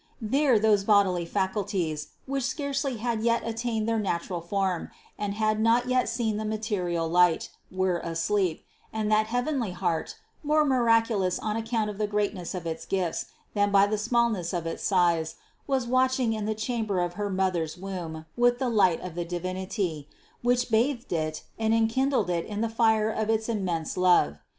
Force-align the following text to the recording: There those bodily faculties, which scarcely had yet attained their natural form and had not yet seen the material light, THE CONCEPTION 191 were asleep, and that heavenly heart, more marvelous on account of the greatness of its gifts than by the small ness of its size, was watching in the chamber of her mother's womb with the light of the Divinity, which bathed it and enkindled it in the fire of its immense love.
There 0.19 0.57
those 0.57 0.83
bodily 0.83 1.25
faculties, 1.27 2.07
which 2.25 2.43
scarcely 2.45 2.97
had 2.97 3.21
yet 3.21 3.43
attained 3.45 3.87
their 3.87 3.99
natural 3.99 4.41
form 4.41 4.89
and 5.15 5.35
had 5.35 5.59
not 5.59 5.87
yet 5.87 6.09
seen 6.09 6.37
the 6.37 6.43
material 6.43 7.07
light, 7.07 7.51
THE 7.69 7.77
CONCEPTION 7.77 7.93
191 7.99 8.01
were 8.09 8.11
asleep, 8.11 8.65
and 8.91 9.11
that 9.11 9.27
heavenly 9.27 9.71
heart, 9.73 10.15
more 10.41 10.65
marvelous 10.65 11.37
on 11.37 11.55
account 11.55 11.91
of 11.91 11.99
the 11.99 12.07
greatness 12.07 12.55
of 12.55 12.65
its 12.65 12.87
gifts 12.87 13.27
than 13.53 13.69
by 13.71 13.85
the 13.85 13.99
small 13.99 14.31
ness 14.31 14.53
of 14.53 14.65
its 14.65 14.81
size, 14.81 15.35
was 15.67 15.85
watching 15.85 16.33
in 16.33 16.45
the 16.45 16.55
chamber 16.55 16.99
of 16.99 17.13
her 17.13 17.29
mother's 17.29 17.77
womb 17.77 18.25
with 18.35 18.57
the 18.57 18.69
light 18.69 18.99
of 19.01 19.13
the 19.13 19.23
Divinity, 19.23 20.09
which 20.41 20.71
bathed 20.71 21.13
it 21.13 21.43
and 21.59 21.75
enkindled 21.75 22.31
it 22.31 22.47
in 22.47 22.61
the 22.61 22.69
fire 22.69 23.11
of 23.11 23.29
its 23.29 23.47
immense 23.47 23.95
love. 23.95 24.39